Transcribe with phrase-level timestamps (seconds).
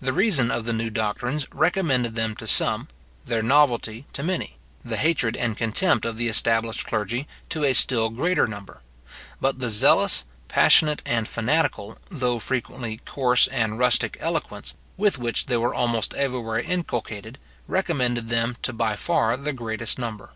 [0.00, 2.88] The reason of the new doctrines recommended them to some,
[3.24, 8.10] their novelty to many; the hatred and contempt of the established clergy to a still
[8.10, 8.80] greater number:
[9.40, 15.56] but the zealous, passionate, and fanatical, though frequently coarse and rustic eloquence, with which they
[15.58, 17.38] were almost everywhere inculcated,
[17.68, 20.30] recommended them to by far the greatest number.